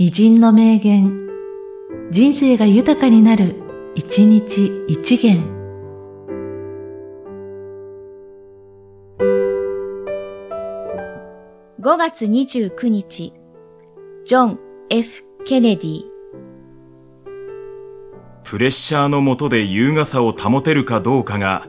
[0.00, 1.26] 偉人の名言、
[2.12, 3.56] 人生が豊かになる、
[3.96, 5.42] 一日一元。
[11.80, 13.34] 5月29日、
[14.24, 16.04] ジョン・ F・ ケネディ
[18.44, 21.66] プレッシャーの下で優雅さを保てるかどうかが、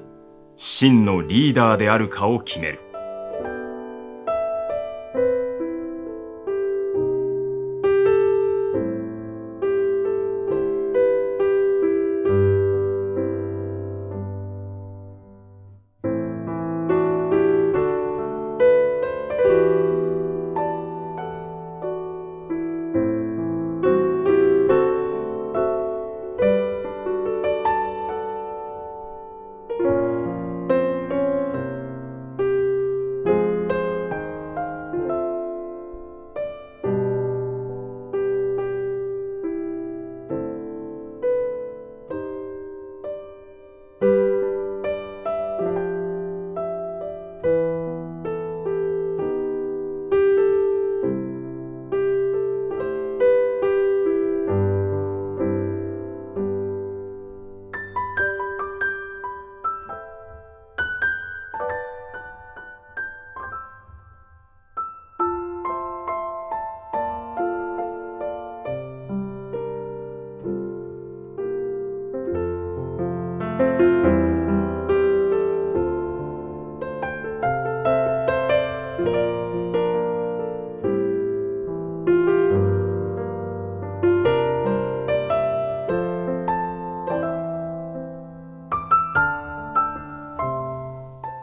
[0.55, 2.88] 真のリーダーであるかを決める。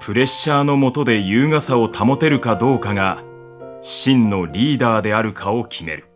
[0.06, 3.24] プレッシャーの下で優雅さを保てるかどうかが、
[3.82, 6.06] 真のリーダーであるかを決める。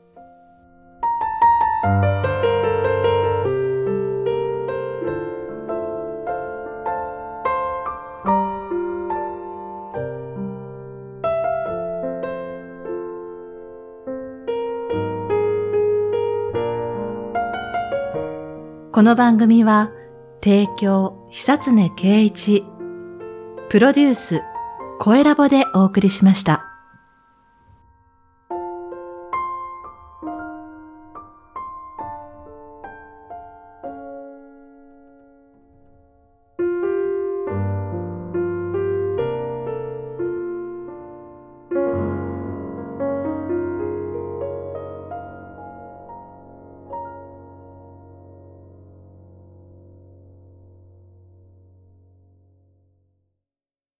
[18.92, 19.90] この番組は、
[20.40, 22.64] 提供、久常圭一、
[23.70, 24.42] プロデュース、
[24.98, 26.69] 声ラボでお送りしました。